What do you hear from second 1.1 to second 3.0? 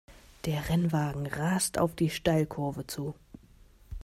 rast auf die Steilkurve